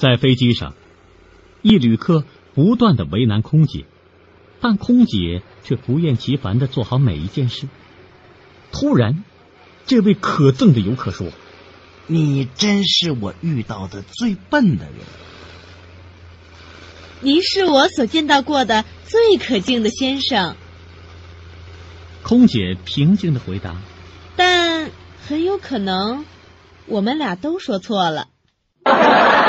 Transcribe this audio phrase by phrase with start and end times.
[0.00, 0.72] 在飞机上
[1.60, 3.84] 一旅客不断的为难空姐
[4.58, 7.68] 但空姐却不厌其烦的做好每一件事。
[8.72, 9.22] 突然
[9.84, 11.26] 这位可憎的游客说
[12.06, 14.94] 你真是我遇到的最笨的人
[17.20, 20.56] 您是我所见到过的最可敬的先生。
[22.22, 23.76] 空姐平静的回答
[24.34, 24.90] 但
[25.28, 26.24] 很有可能
[26.86, 28.28] 我们俩都说错了。